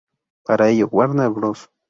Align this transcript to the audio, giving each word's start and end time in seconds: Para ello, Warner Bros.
Para 0.43 0.67
ello, 0.71 0.87
Warner 0.91 1.29
Bros. 1.29 1.69